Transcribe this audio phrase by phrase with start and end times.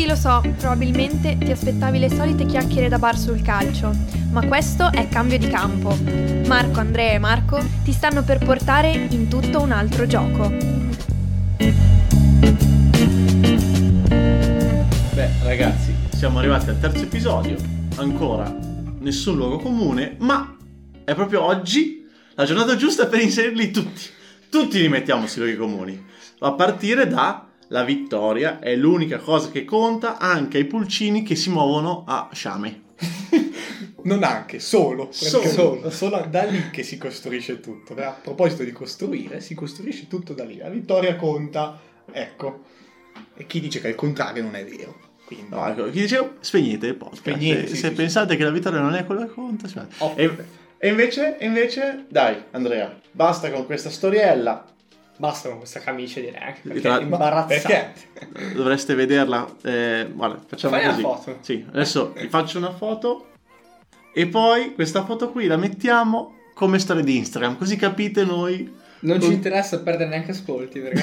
[0.00, 3.94] Sì, lo so, probabilmente ti aspettavi le solite chiacchiere da bar sul calcio,
[4.30, 5.94] ma questo è cambio di campo.
[6.46, 10.48] Marco, Andrea e Marco ti stanno per portare in tutto un altro gioco.
[15.12, 17.58] Beh, ragazzi, siamo arrivati al terzo episodio.
[17.96, 18.50] Ancora
[19.00, 20.56] nessun luogo comune, ma
[21.04, 22.06] è proprio oggi
[22.36, 24.04] la giornata giusta per inserirli tutti.
[24.48, 26.02] Tutti li mettiamo sui luoghi comuni.
[26.38, 31.50] A partire da la vittoria è l'unica cosa che conta anche ai pulcini che si
[31.50, 32.82] muovono a sciame.
[34.02, 35.08] Non anche, solo.
[35.10, 35.46] Solo.
[35.46, 35.90] Solo.
[35.90, 37.94] solo da lì che si costruisce tutto.
[37.96, 40.56] A proposito di costruire, si costruisce tutto da lì.
[40.56, 41.78] La vittoria conta,
[42.10, 42.64] ecco.
[43.36, 44.98] E chi dice che il contrario non è vero.
[45.26, 47.20] Quindi, No, ecco, chi dicevo, spegnete il podcast.
[47.20, 49.68] Spegnete, se sì, se sì, pensate che la vittoria non è quello che conta.
[50.14, 50.34] E,
[50.78, 54.64] e invece, e invece, dai, Andrea, basta con questa storiella.
[55.20, 57.94] Basta con questa camicia direi anche perché Tra- è imbarazzante.
[58.14, 58.54] perché?
[58.54, 59.46] Dovreste vederla.
[59.62, 61.02] eh, guarda, facciamo Fai una così.
[61.02, 61.36] foto.
[61.42, 63.26] Sì, adesso vi faccio una foto.
[64.14, 68.72] E poi questa foto qui la mettiamo come storia di Instagram, così capite noi.
[69.02, 71.02] Non ci interessa perdere neanche ascolti perché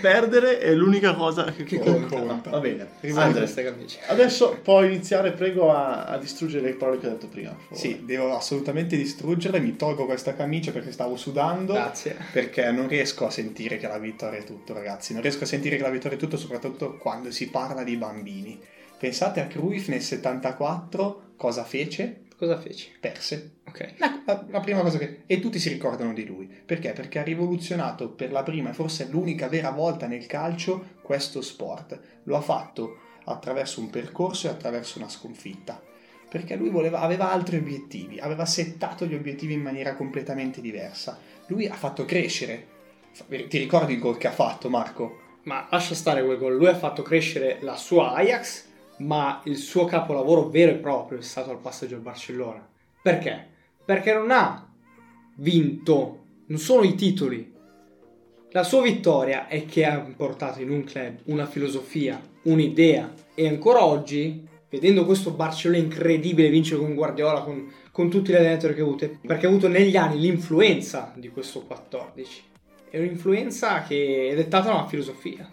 [0.00, 2.18] Perdere è l'unica cosa che, Che conta.
[2.18, 2.50] conta.
[2.50, 2.88] Va bene.
[3.00, 4.00] rimane Andre, questa camicia.
[4.08, 7.54] adesso puoi iniziare, prego, a, a distruggere le parole che ho detto prima.
[7.72, 9.58] Sì, devo assolutamente distruggerla.
[9.58, 11.72] Mi tolgo questa camicia perché stavo sudando.
[11.74, 12.16] Grazie.
[12.32, 15.12] Perché non riesco a sentire che la vittoria è tutto, ragazzi.
[15.12, 18.58] Non riesco a sentire che la vittoria è tutto, soprattutto quando si parla di bambini.
[18.98, 22.22] Pensate a Cruyff nel 74, cosa fece?
[22.46, 22.90] Cosa feci?
[23.00, 23.52] Perse.
[23.66, 23.94] Ok.
[23.96, 25.22] La, la- la prima cosa che...
[25.26, 26.46] E tutti si ricordano di lui.
[26.46, 26.92] Perché?
[26.92, 31.98] Perché ha rivoluzionato per la prima e forse l'unica vera volta nel calcio questo sport.
[32.24, 35.80] Lo ha fatto attraverso un percorso e attraverso una sconfitta.
[36.28, 41.18] Perché lui voleva- aveva altri obiettivi, aveva settato gli obiettivi in maniera completamente diversa.
[41.46, 42.66] Lui ha fatto crescere.
[43.28, 45.20] Ti ricordi il gol che ha fatto, Marco?
[45.44, 46.56] Ma lascia stare quel gol.
[46.56, 48.64] Lui ha fatto crescere la sua Ajax,
[48.98, 52.66] ma il suo capolavoro vero e proprio è stato al passaggio al Barcellona.
[53.02, 53.46] Perché?
[53.84, 54.66] Perché non ha
[55.36, 57.52] vinto, non sono i titoli.
[58.50, 63.84] La sua vittoria è che ha portato in un club una filosofia, un'idea e ancora
[63.84, 68.84] oggi, vedendo questo Barcellona incredibile vincere con Guardiola, con, con tutti gli allenatori che ha
[68.84, 72.42] avuto, perché ha avuto negli anni l'influenza di questo 14.
[72.90, 75.50] È un'influenza che è dettata da una filosofia.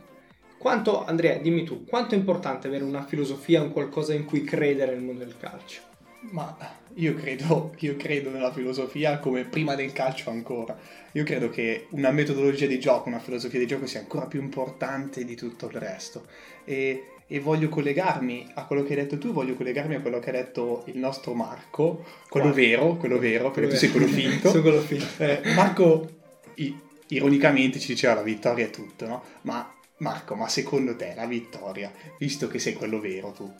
[0.61, 4.91] Quanto, Andrea, dimmi tu, quanto è importante avere una filosofia, un qualcosa in cui credere
[4.91, 5.81] nel mondo del calcio?
[6.29, 6.55] Ma
[6.94, 10.77] io credo, io credo nella filosofia come prima del calcio ancora.
[11.13, 15.25] Io credo che una metodologia di gioco, una filosofia di gioco sia ancora più importante
[15.25, 16.27] di tutto il resto.
[16.63, 20.29] E, e voglio collegarmi a quello che hai detto tu, voglio collegarmi a quello che
[20.29, 22.67] ha detto il nostro Marco, quello Quale?
[22.67, 24.49] vero, quello vero, perché tu sei quello finto.
[24.51, 25.23] Sono quello finto.
[25.23, 26.07] Eh, Marco,
[26.57, 29.23] i- ironicamente, ci diceva la vittoria è tutto, no?
[29.41, 29.67] Ma
[30.01, 33.51] Marco, ma secondo te la vittoria, visto che sei quello vero tu,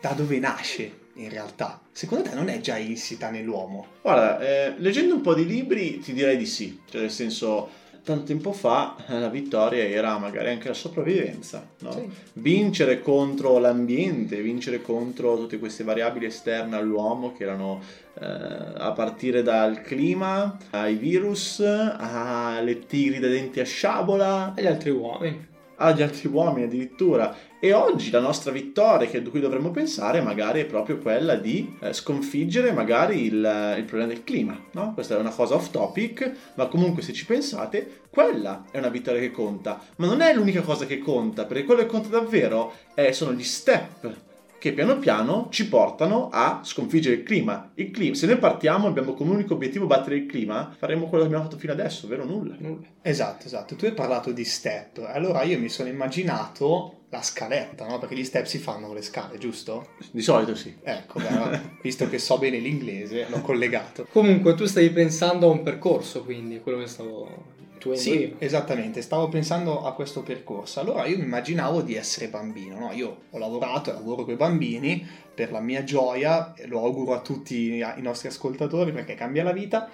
[0.00, 1.78] da dove nasce in realtà?
[1.92, 3.86] Secondo te non è già insita nell'uomo?
[4.00, 7.68] Guarda, eh, leggendo un po' di libri ti direi di sì, cioè nel senso,
[8.02, 11.92] tanto tempo fa eh, la vittoria era magari anche la sopravvivenza, no?
[11.92, 12.08] Sì.
[12.32, 17.82] Vincere contro l'ambiente, vincere contro tutte queste variabili esterne all'uomo che erano
[18.18, 24.66] eh, a partire dal clima, ai virus, alle tigri da denti a sciabola, E gli
[24.66, 25.48] altri uomini?
[25.80, 27.34] Agli altri uomini addirittura.
[27.58, 31.76] E oggi la nostra vittoria, che di cui dovremmo pensare, magari è proprio quella di
[31.80, 34.58] eh, sconfiggere magari il, il problema del clima.
[34.72, 34.94] No?
[34.94, 39.20] Questa è una cosa off topic, ma comunque se ci pensate, quella è una vittoria
[39.20, 39.80] che conta.
[39.96, 43.44] Ma non è l'unica cosa che conta, perché quello che conta davvero è- sono gli
[43.44, 44.28] step
[44.60, 47.72] che piano piano ci portano a sconfiggere il clima.
[47.76, 48.14] Il clima.
[48.14, 51.44] Se noi partiamo e abbiamo come unico obiettivo battere il clima, faremo quello che abbiamo
[51.44, 52.56] fatto fino adesso, ovvero nulla.
[52.58, 52.86] Nulla.
[53.00, 53.74] Esatto, esatto.
[53.74, 57.98] Tu hai parlato di step, allora io mi sono immaginato la scaletta, no?
[57.98, 59.88] Perché gli step si fanno con le scale, giusto?
[60.10, 60.76] Di solito sì.
[60.82, 64.06] Ecco, beh, visto che so bene l'inglese, l'ho collegato.
[64.12, 69.28] Comunque tu stavi pensando a un percorso, quindi quello che stavo intuendo Sì, esattamente, stavo
[69.28, 70.80] pensando a questo percorso.
[70.80, 72.92] Allora io mi immaginavo di essere bambino, no?
[72.92, 77.20] Io ho lavorato e lavoro con i bambini per la mia gioia, lo auguro a
[77.20, 79.88] tutti i nostri ascoltatori perché cambia la vita.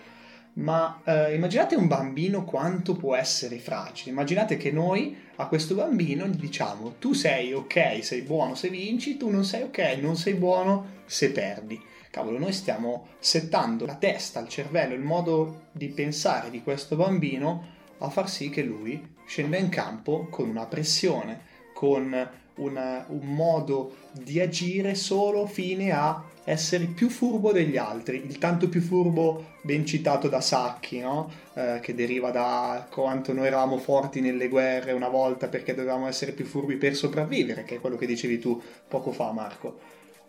[0.55, 4.11] Ma eh, immaginate un bambino quanto può essere fragile.
[4.11, 9.17] Immaginate che noi a questo bambino gli diciamo: Tu sei ok, sei buono se vinci,
[9.19, 11.79] tu non sei ok, non sei buono se perdi.
[12.11, 17.75] Cavolo, noi stiamo settando la testa, il cervello, il modo di pensare di questo bambino
[17.99, 21.41] a far sì che lui scenda in campo con una pressione,
[21.73, 28.39] con una- un modo di agire solo fine a essere più furbo degli altri, il
[28.39, 31.29] tanto più furbo ben citato da Sacchi, no?
[31.55, 36.33] eh, che deriva da quanto noi eravamo forti nelle guerre una volta perché dovevamo essere
[36.33, 39.79] più furbi per sopravvivere, che è quello che dicevi tu poco fa Marco.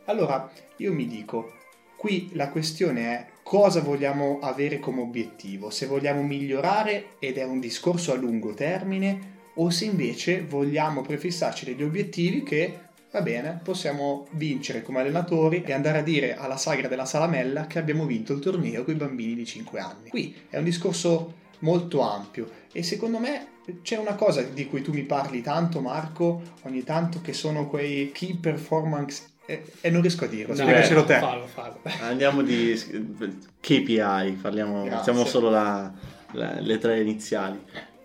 [0.06, 1.54] Allora io mi dico,
[1.98, 7.60] qui la questione è cosa vogliamo avere come obiettivo, se vogliamo migliorare ed è un
[7.60, 12.80] discorso a lungo termine o se invece vogliamo prefissarci degli obiettivi che
[13.12, 17.80] va bene, possiamo vincere come allenatori e andare a dire alla sagra della salamella che
[17.80, 20.10] abbiamo vinto il torneo con i bambini di 5 anni.
[20.10, 24.94] Qui è un discorso molto ampio e secondo me c'è una cosa di cui tu
[24.94, 30.26] mi parli tanto Marco, ogni tanto che sono quei key performance e, e non riesco
[30.26, 31.18] a dirlo, No, spiegacelo te.
[31.20, 31.80] Fallo, fallo.
[32.02, 32.80] Andiamo di
[33.60, 34.98] KPI, parliamo, Grazie.
[35.00, 35.92] facciamo solo la-
[36.34, 37.60] la- le tre iniziali.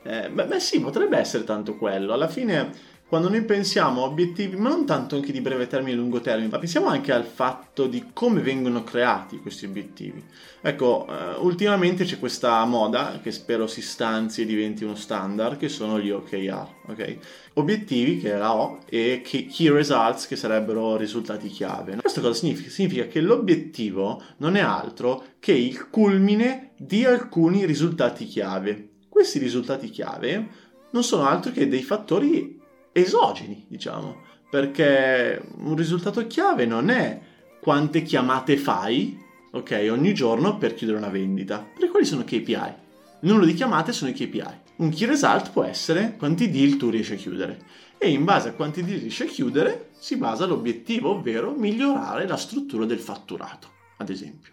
[0.04, 2.12] Eh, beh, beh sì, potrebbe essere tanto quello.
[2.12, 2.70] Alla fine,
[3.12, 6.48] quando noi pensiamo a obiettivi, ma non tanto anche di breve termine e lungo termine,
[6.48, 10.24] ma pensiamo anche al fatto di come vengono creati questi obiettivi.
[10.62, 15.68] Ecco, eh, ultimamente c'è questa moda che spero si stanzi e diventi uno standard, che
[15.68, 17.16] sono gli OKR, ok?
[17.52, 21.96] Obiettivi che è la O e Key Results che sarebbero risultati chiave.
[21.96, 22.70] Questo cosa significa?
[22.70, 28.88] Significa che l'obiettivo non è altro che il culmine di alcuni risultati chiave.
[29.10, 30.48] Questi risultati chiave
[30.92, 32.60] non sono altro che dei fattori
[32.92, 37.20] esogeni, diciamo, perché un risultato chiave non è
[37.60, 39.18] quante chiamate fai,
[39.52, 41.58] ok, ogni giorno per chiudere una vendita.
[41.58, 42.80] Perché quelli sono KPI.
[43.20, 44.60] Il numero di chiamate sono i KPI.
[44.76, 47.60] Un key result può essere quanti deal tu riesci a chiudere.
[47.98, 52.36] E in base a quanti deal riesci a chiudere si basa l'obiettivo, ovvero migliorare la
[52.36, 53.68] struttura del fatturato,
[53.98, 54.50] ad esempio.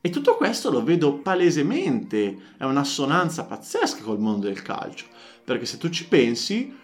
[0.00, 5.06] E tutto questo lo vedo palesemente, è un'assonanza pazzesca col mondo del calcio,
[5.44, 6.74] perché se tu ci pensi,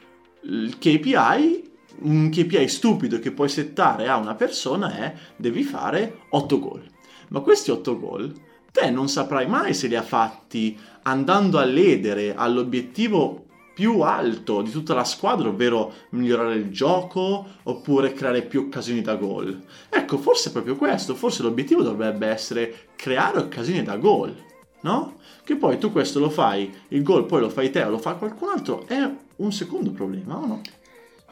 [0.42, 1.70] il KPI,
[2.02, 6.82] un KPI stupido che puoi settare a una persona è devi fare 8 gol.
[7.28, 8.32] Ma questi 8 gol
[8.72, 14.70] te non saprai mai se li ha fatti andando a ledere all'obiettivo più alto di
[14.70, 19.58] tutta la squadra, ovvero migliorare il gioco oppure creare più occasioni da gol.
[19.88, 24.34] Ecco, forse è proprio questo, forse l'obiettivo dovrebbe essere creare occasioni da gol,
[24.82, 25.14] no?
[25.42, 28.14] Che poi tu questo lo fai, il gol poi lo fai te o lo fa
[28.14, 29.10] qualcun altro, è
[29.42, 30.60] un secondo problema, o no?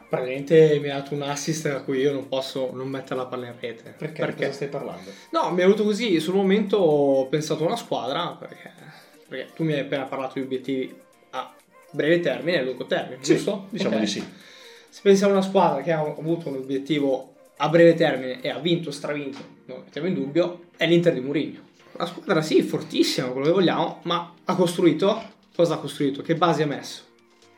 [0.09, 3.45] Praticamente mi ha dato un assist a cui io non posso non mettere la palla
[3.47, 3.93] in rete.
[3.95, 4.33] Perché?
[4.33, 5.11] Cosa stai parlando?
[5.31, 8.71] No, mi è venuto così, sul momento ho pensato a una squadra, perché,
[9.27, 10.95] perché tu mi hai appena parlato di obiettivi
[11.31, 11.53] a
[11.91, 13.67] breve termine e a lungo termine, Sì, giusto?
[13.69, 14.01] diciamo Ok.
[14.01, 14.27] di sì.
[14.89, 18.57] Se pensiamo a una squadra che ha avuto un obiettivo a breve termine e ha
[18.57, 21.59] vinto, stravinto, non lo mettiamo in dubbio, è l'Inter di Mourinho.
[21.91, 25.21] Una squadra sì, fortissima, quello che vogliamo, ma ha costruito,
[25.55, 26.23] cosa ha costruito?
[26.23, 27.03] Che basi ha messo?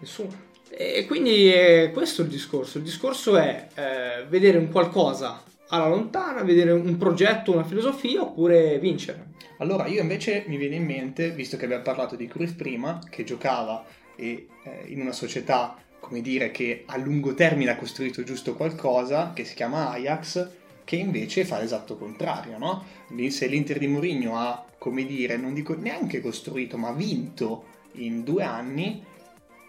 [0.02, 0.50] Nessuna.
[0.70, 2.80] E quindi è questo il discorso.
[2.80, 8.80] Il discorso è eh, vedere un qualcosa alla lontana, vedere un progetto, una filosofia oppure
[8.80, 9.30] vincere.
[9.58, 13.24] Allora, io invece mi viene in mente, visto che abbiamo parlato di Cruyff prima, che
[13.24, 18.56] giocava e, eh, in una società, come dire, che a lungo termine ha costruito giusto
[18.56, 20.50] qualcosa, che si chiama Ajax,
[20.84, 22.86] che invece fa l'esatto contrario, no?
[23.30, 28.44] Se l'Inter di Mourinho ha, come dire, non dico neanche costruito, ma vinto in due
[28.44, 29.04] anni,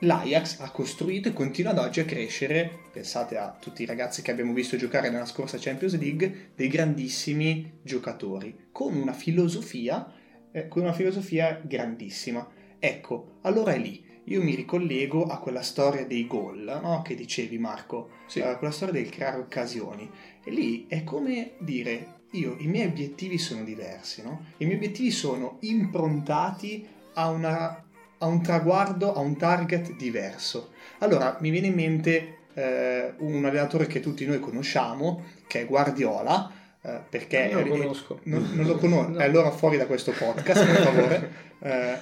[0.05, 4.33] l'Ajax ha costruito e continua ad oggi a crescere, pensate a tutti i ragazzi che
[4.33, 10.13] abbiamo visto giocare nella scorsa Champions League, dei grandissimi giocatori, con una filosofia,
[10.51, 12.47] eh, con una filosofia grandissima.
[12.79, 14.11] Ecco, allora è lì.
[14.27, 17.03] Io mi ricollego a quella storia dei gol, no?
[17.03, 18.41] Che dicevi Marco, Sì.
[18.41, 20.09] Eh, quella storia del creare occasioni.
[20.45, 24.47] E lì è come dire, io, i miei obiettivi sono diversi, no?
[24.59, 27.82] I miei obiettivi sono improntati a, una,
[28.23, 30.71] a un traguardo, a un target diverso.
[30.99, 36.51] Allora, mi viene in mente eh, un allenatore che tutti noi conosciamo, che è Guardiola,
[36.81, 37.51] eh, perché...
[37.53, 38.21] Non lo conosco.
[38.25, 39.19] Non, non lo conosco, No.
[39.19, 41.51] Allora fuori da questo podcast, per favore.
[41.63, 41.97] Eh,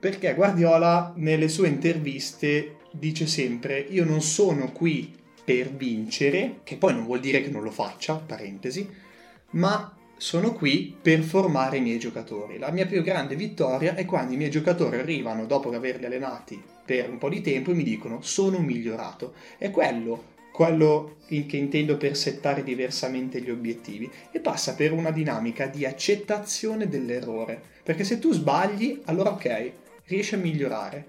[0.00, 6.94] perché Guardiola nelle sue interviste dice sempre io non sono qui per vincere, che poi
[6.94, 8.88] non vuol dire che non lo faccia, parentesi,
[9.50, 12.58] ma sono qui per formare i miei giocatori.
[12.58, 17.08] La mia più grande vittoria è quando i miei giocatori arrivano dopo averli allenati per
[17.08, 19.32] un po' di tempo e mi dicono sono migliorato.
[19.56, 25.66] È quello quello che intendo per settare diversamente gli obiettivi e passa per una dinamica
[25.66, 27.58] di accettazione dell'errore.
[27.82, 29.72] Perché se tu sbagli, allora ok,
[30.04, 31.06] riesci a migliorare,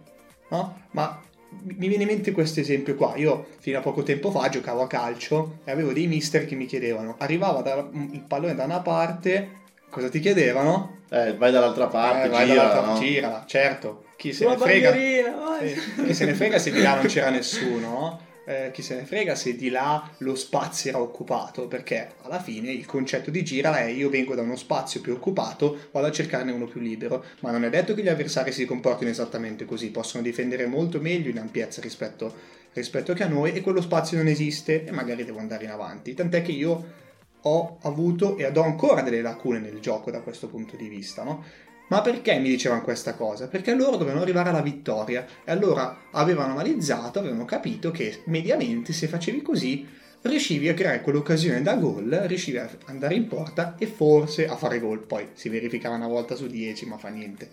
[0.51, 0.83] no?
[0.91, 1.21] Ma
[1.63, 3.13] mi viene in mente questo esempio qua.
[3.17, 6.65] Io fino a poco tempo fa giocavo a calcio e avevo dei mister che mi
[6.65, 9.49] chiedevano, arrivava da- il pallone da una parte,
[9.89, 10.99] cosa ti chiedevano?
[11.09, 12.99] Eh, vai dall'altra parte, Eh, vai gira, dall'altra- no?
[12.99, 14.03] girala, certo.
[14.15, 14.93] Chi se ne frega?
[14.93, 18.19] Sì, chi se ne frega se di là non c'era nessuno, no?
[18.45, 22.71] Eh, chi se ne frega se di là lo spazio era occupato, perché alla fine
[22.71, 26.51] il concetto di gira è io vengo da uno spazio più occupato, vado a cercarne
[26.51, 30.23] uno più libero, ma non è detto che gli avversari si comportino esattamente così, possono
[30.23, 32.33] difendere molto meglio in ampiezza rispetto,
[32.73, 36.13] rispetto che a noi e quello spazio non esiste e magari devo andare in avanti,
[36.13, 36.99] tant'è che io
[37.43, 41.43] ho avuto e ho ancora delle lacune nel gioco da questo punto di vista, no?
[41.91, 43.49] Ma perché mi dicevano questa cosa?
[43.49, 49.07] Perché loro dovevano arrivare alla vittoria e allora avevano analizzato, avevano capito che mediamente se
[49.07, 49.85] facevi così
[50.21, 54.79] riuscivi a creare quell'occasione da gol, riuscivi ad andare in porta e forse a fare
[54.79, 55.05] gol.
[55.05, 57.49] Poi si verificava una volta su dieci, ma fa niente.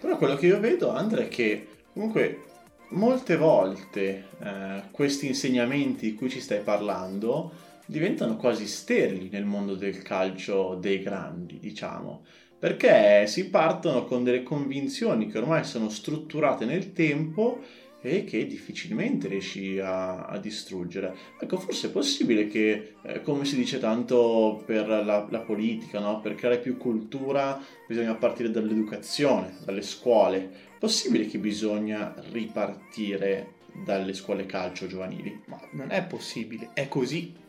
[0.00, 2.44] Però quello che io vedo, Andrea, è che comunque
[2.92, 7.52] molte volte eh, questi insegnamenti di cui ci stai parlando
[7.84, 12.24] diventano quasi sterili nel mondo del calcio dei grandi, diciamo
[12.62, 17.60] perché si partono con delle convinzioni che ormai sono strutturate nel tempo
[18.00, 21.12] e che difficilmente riesci a, a distruggere.
[21.40, 26.20] Ecco, forse è possibile che, eh, come si dice tanto per la, la politica, no?
[26.20, 30.38] per creare più cultura bisogna partire dall'educazione, dalle scuole.
[30.76, 33.54] È possibile che bisogna ripartire
[33.84, 35.42] dalle scuole calcio giovanili?
[35.46, 37.41] Ma non è possibile, è così.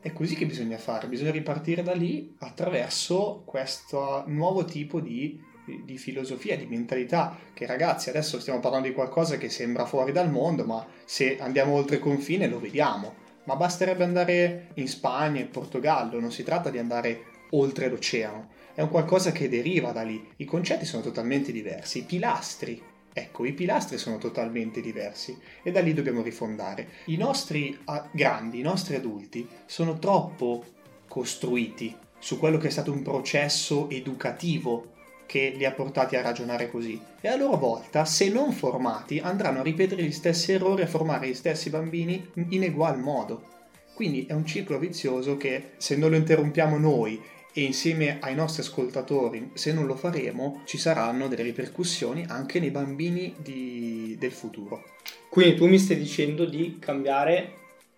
[0.00, 5.40] È così che bisogna fare, bisogna ripartire da lì attraverso questo nuovo tipo di,
[5.84, 10.30] di, filosofia, di mentalità, che ragazzi adesso stiamo parlando di qualcosa che sembra fuori dal
[10.30, 13.26] mondo, ma se andiamo oltre confine lo vediamo.
[13.44, 18.82] Ma basterebbe andare in Spagna, in Portogallo, non si tratta di andare oltre l'oceano, è
[18.82, 20.24] un qualcosa che deriva da lì.
[20.36, 22.80] I concetti sono totalmente diversi, i pilastri
[23.18, 26.86] Ecco, i pilastri sono totalmente diversi e da lì dobbiamo rifondare.
[27.06, 27.76] I nostri
[28.12, 30.64] grandi, i nostri adulti sono troppo
[31.08, 34.92] costruiti su quello che è stato un processo educativo
[35.26, 39.58] che li ha portati a ragionare così e a loro volta, se non formati, andranno
[39.58, 43.56] a ripetere gli stessi errori, a formare gli stessi bambini in egual modo.
[43.94, 47.20] Quindi è un ciclo vizioso che se non lo interrompiamo noi
[47.52, 52.70] e insieme ai nostri ascoltatori, se non lo faremo, ci saranno delle ripercussioni anche nei
[52.70, 54.84] bambini di, del futuro.
[55.28, 57.56] Quindi tu mi stai dicendo di cambiare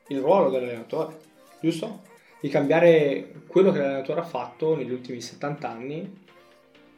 [0.08, 1.18] il ruolo dell'allenatore,
[1.60, 2.02] giusto?
[2.40, 6.18] Di cambiare quello che l'allenatore ha fatto negli ultimi 70 anni.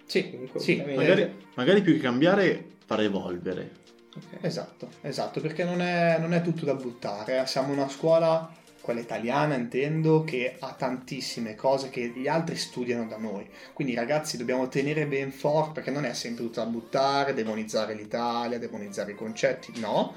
[0.05, 3.81] Sì, Comunque, sì magari, magari più che cambiare, far evolvere.
[4.15, 4.39] Okay.
[4.43, 7.47] Esatto, esatto, perché non è, non è tutto da buttare.
[7.47, 13.17] Siamo una scuola quella italiana intendo, che ha tantissime cose che gli altri studiano da
[13.17, 13.49] noi.
[13.73, 18.59] Quindi ragazzi dobbiamo tenere ben forte perché non è sempre tutto da buttare, demonizzare l'Italia,
[18.59, 20.13] demonizzare i concetti, no.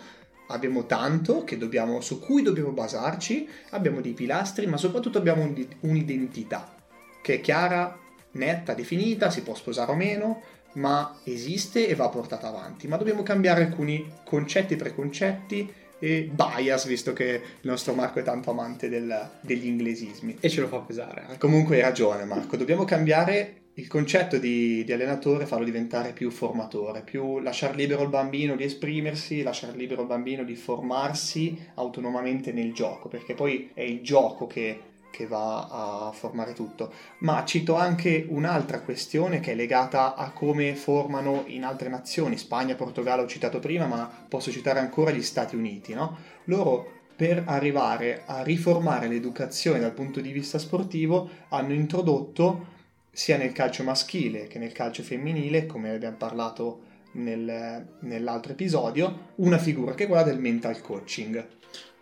[0.47, 6.75] Abbiamo tanto dobbiamo, su cui dobbiamo basarci, abbiamo dei pilastri, ma soprattutto abbiamo un'identità
[7.21, 7.97] che è chiara,
[8.33, 10.41] netta, definita, si può sposare o meno,
[10.73, 12.87] ma esiste e va portata avanti.
[12.87, 18.23] Ma dobbiamo cambiare alcuni concetti e preconcetti e bias, visto che il nostro Marco è
[18.23, 20.37] tanto amante del, degli inglesismi.
[20.39, 21.25] E ce lo fa pesare.
[21.31, 21.37] Eh.
[21.37, 27.01] Comunque hai ragione Marco, dobbiamo cambiare il concetto di, di allenatore, farlo diventare più formatore,
[27.01, 32.73] più lasciare libero il bambino di esprimersi, lasciare libero il bambino di formarsi autonomamente nel
[32.73, 34.79] gioco, perché poi è il gioco che
[35.15, 36.91] che va a formare tutto.
[37.19, 42.75] Ma cito anche un'altra questione che è legata a come formano in altre nazioni, Spagna,
[42.75, 46.17] Portogallo ho citato prima, ma posso citare ancora gli Stati Uniti, no?
[46.45, 52.73] Loro per arrivare a riformare l'educazione dal punto di vista sportivo hanno introdotto
[53.09, 56.81] sia nel calcio maschile che nel calcio femminile, come abbiamo parlato
[57.13, 61.47] nel, nell'altro episodio, una figura che è quella del mental coaching.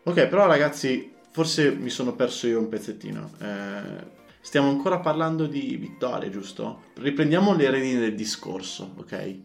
[0.02, 3.32] Ok, però ragazzi, forse mi sono perso io un pezzettino.
[3.42, 4.06] Eh,
[4.40, 6.84] stiamo ancora parlando di vittorie, giusto?
[6.94, 9.40] Riprendiamo le redini del discorso, ok?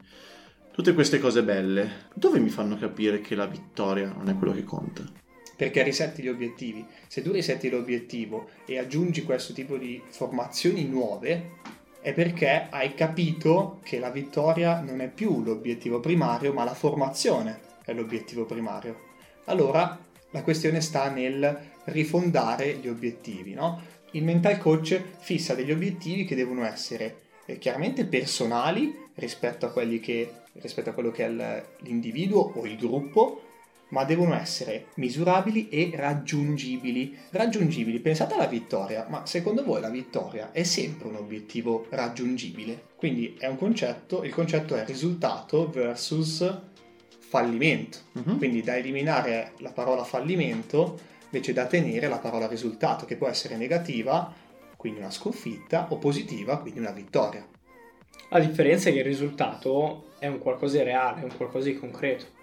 [0.71, 4.65] Tutte queste cose belle, dove mi fanno capire che la vittoria non è quello che
[4.65, 5.03] conta?
[5.57, 6.87] Perché risetti gli obiettivi.
[7.09, 11.53] Se tu risetti l'obiettivo e aggiungi questo tipo di formazioni nuove,
[12.01, 17.61] è perché hai capito che la vittoria non è più l'obiettivo primario, ma la formazione
[17.85, 19.07] è l'obiettivo primario.
[19.47, 19.99] Allora
[20.31, 23.55] la questione sta nel rifondare gli obiettivi.
[23.55, 23.81] No?
[24.13, 30.33] Il mental coach fissa degli obiettivi che devono essere eh, chiaramente personali rispetto a, che,
[30.55, 33.43] rispetto a quello che è l'individuo o il gruppo,
[33.91, 37.17] ma devono essere misurabili e raggiungibili.
[37.31, 42.89] Raggiungibili, pensate alla vittoria, ma secondo voi la vittoria è sempre un obiettivo raggiungibile?
[42.97, 46.61] Quindi è un concetto, il concetto è risultato versus
[47.19, 47.99] fallimento.
[48.13, 48.37] Uh-huh.
[48.37, 50.99] Quindi da eliminare la parola fallimento
[51.31, 54.33] invece da tenere la parola risultato, che può essere negativa,
[54.77, 57.47] quindi una sconfitta, o positiva, quindi una vittoria.
[58.31, 61.79] La differenza è che il risultato è un qualcosa di reale, è un qualcosa di
[61.79, 62.37] concreto.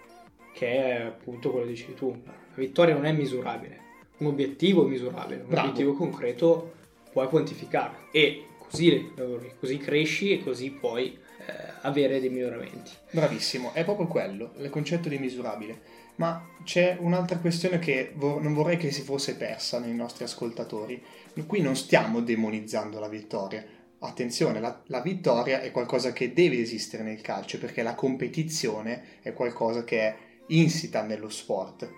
[0.54, 2.22] che è appunto quello che dicevi tu.
[2.24, 3.80] La vittoria non è misurabile,
[4.20, 5.68] un obiettivo è misurabile, un Bravo.
[5.68, 6.74] obiettivo concreto
[7.12, 9.12] puoi quantificarlo e così
[9.60, 12.92] così cresci e così puoi eh, avere dei miglioramenti.
[13.12, 16.04] Bravissimo, è proprio quello, il concetto di misurabile.
[16.16, 21.02] Ma c'è un'altra questione che vo- non vorrei che si fosse persa nei nostri ascoltatori.
[21.46, 23.66] Qui non stiamo demonizzando la vittoria.
[24.00, 29.34] Attenzione, la, la vittoria è qualcosa che deve esistere nel calcio perché la competizione è
[29.34, 30.16] qualcosa che è
[30.48, 31.92] insita nello sport.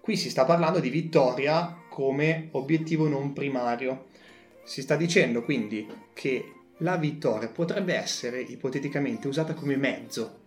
[0.00, 4.06] Qui si sta parlando di vittoria come obiettivo non primario.
[4.70, 5.84] Si sta dicendo quindi
[6.14, 10.42] che la vittoria potrebbe essere ipoteticamente usata come mezzo.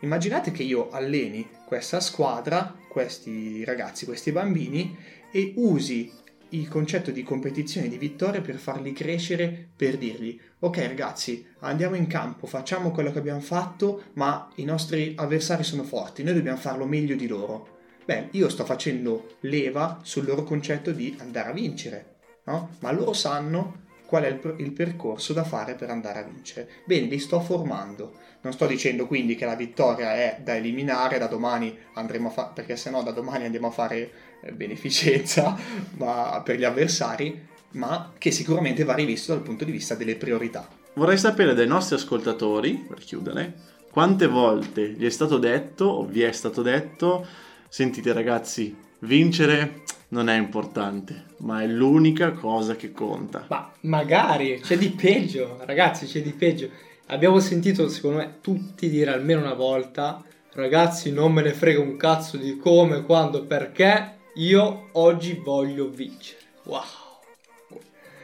[0.00, 4.98] Immaginate che io alleni questa squadra, questi ragazzi, questi bambini
[5.30, 6.10] e usi
[6.48, 12.08] il concetto di competizione di vittoria per farli crescere, per dirgli ok ragazzi andiamo in
[12.08, 16.86] campo, facciamo quello che abbiamo fatto, ma i nostri avversari sono forti, noi dobbiamo farlo
[16.86, 17.78] meglio di loro.
[18.04, 22.76] Beh, io sto facendo leva sul loro concetto di andare a vincere, no?
[22.80, 26.68] Ma loro sanno qual è il, il percorso da fare per andare a vincere.
[26.84, 28.14] Bene, li sto formando.
[28.40, 32.50] Non sto dicendo quindi che la vittoria è da eliminare, da domani andremo a fare,
[32.54, 34.10] perché sennò da domani andiamo a fare
[34.42, 35.56] eh, beneficenza
[35.96, 40.68] ma, per gli avversari, ma che sicuramente va rivisto dal punto di vista delle priorità.
[40.94, 43.54] Vorrei sapere dai nostri ascoltatori, per chiudere,
[43.92, 47.24] quante volte gli è stato detto o vi è stato detto,
[47.68, 53.46] sentite ragazzi, vincere non è importante, ma è l'unica cosa che conta.
[53.48, 56.68] Ma magari c'è di peggio, ragazzi, c'è di peggio.
[57.06, 61.96] Abbiamo sentito, secondo me, tutti dire almeno una volta, ragazzi, non me ne frega un
[61.96, 66.38] cazzo di come, quando, perché io oggi voglio vincere.
[66.64, 66.82] Wow.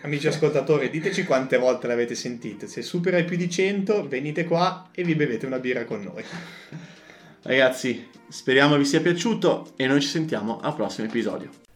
[0.02, 2.66] Amici ascoltatori, diteci quante volte l'avete sentito.
[2.68, 6.22] Se supera i più di 100, venite qua e vi bevete una birra con noi.
[7.42, 11.65] Ragazzi, speriamo vi sia piaciuto e noi ci sentiamo al prossimo episodio.